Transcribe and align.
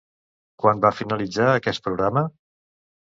Quan 0.63 0.79
va 0.87 0.91
finalitzar 1.01 1.51
aquest 1.53 1.85
programa? 1.89 2.25